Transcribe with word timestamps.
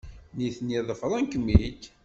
Nitni 0.35 0.79
ḍefren-kem-id. 0.87 1.81